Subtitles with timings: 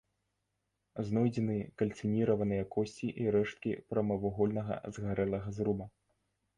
[1.09, 5.85] Знойдзены кальцыніраваныя косці і рэшткі прамавугольнага згарэлага зруба.